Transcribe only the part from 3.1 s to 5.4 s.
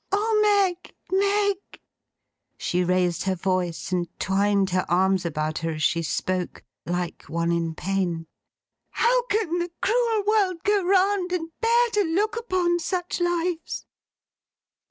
her voice and twined her arms